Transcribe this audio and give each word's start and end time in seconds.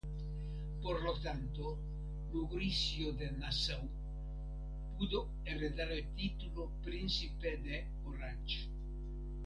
Por 0.81 1.03
lo 1.03 1.13
tanto, 1.21 1.77
Mauricio 2.33 3.13
de 3.13 3.29
Nassau 3.33 3.87
pudo 4.97 5.29
heredar 5.45 5.91
el 5.91 6.15
título 6.15 6.71
Príncipe 6.81 7.57
de 7.57 7.87
Orange. 8.03 8.71